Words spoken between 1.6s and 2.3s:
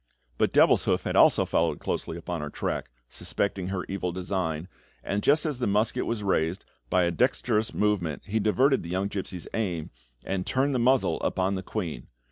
closely